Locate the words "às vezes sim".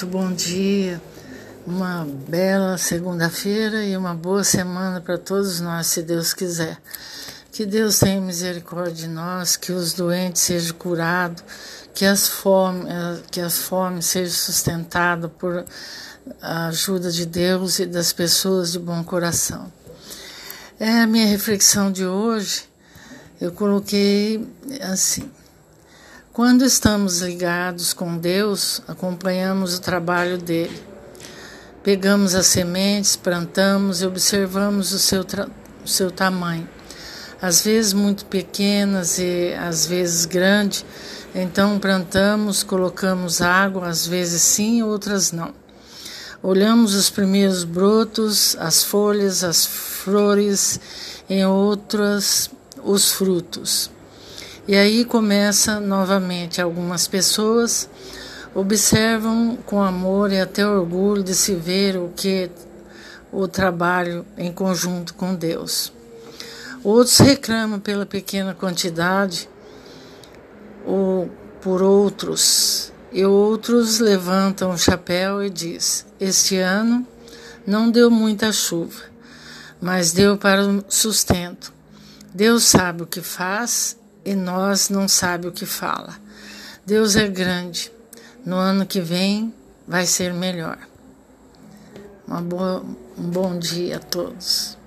43.88-44.84